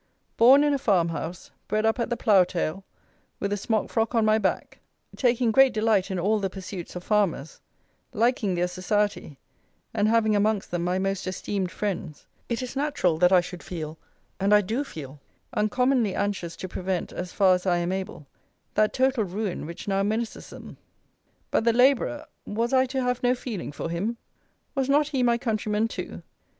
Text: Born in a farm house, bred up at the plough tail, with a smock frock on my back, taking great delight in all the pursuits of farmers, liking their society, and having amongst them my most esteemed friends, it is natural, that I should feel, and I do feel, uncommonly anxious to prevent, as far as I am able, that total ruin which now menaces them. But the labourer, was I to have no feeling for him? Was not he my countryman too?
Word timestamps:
Born 0.35 0.63
in 0.63 0.73
a 0.73 0.79
farm 0.79 1.09
house, 1.09 1.51
bred 1.67 1.85
up 1.85 1.99
at 1.99 2.09
the 2.09 2.17
plough 2.17 2.43
tail, 2.43 2.83
with 3.39 3.53
a 3.53 3.55
smock 3.55 3.91
frock 3.91 4.15
on 4.15 4.25
my 4.25 4.39
back, 4.39 4.79
taking 5.15 5.51
great 5.51 5.75
delight 5.75 6.09
in 6.09 6.17
all 6.17 6.39
the 6.39 6.49
pursuits 6.49 6.95
of 6.95 7.03
farmers, 7.03 7.61
liking 8.11 8.55
their 8.55 8.67
society, 8.67 9.37
and 9.93 10.07
having 10.07 10.35
amongst 10.35 10.71
them 10.71 10.83
my 10.83 10.97
most 10.97 11.27
esteemed 11.27 11.69
friends, 11.69 12.25
it 12.49 12.63
is 12.63 12.75
natural, 12.75 13.19
that 13.19 13.31
I 13.31 13.41
should 13.41 13.61
feel, 13.61 13.99
and 14.39 14.55
I 14.55 14.61
do 14.61 14.83
feel, 14.83 15.19
uncommonly 15.53 16.15
anxious 16.15 16.55
to 16.55 16.67
prevent, 16.67 17.13
as 17.13 17.31
far 17.31 17.53
as 17.53 17.67
I 17.67 17.77
am 17.77 17.91
able, 17.91 18.25
that 18.73 18.93
total 18.93 19.23
ruin 19.23 19.67
which 19.67 19.87
now 19.87 20.01
menaces 20.01 20.49
them. 20.49 20.77
But 21.51 21.63
the 21.63 21.73
labourer, 21.73 22.25
was 22.47 22.73
I 22.73 22.87
to 22.87 23.03
have 23.03 23.21
no 23.21 23.35
feeling 23.35 23.71
for 23.71 23.87
him? 23.87 24.17
Was 24.73 24.89
not 24.89 25.09
he 25.09 25.21
my 25.21 25.37
countryman 25.37 25.87
too? 25.87 26.23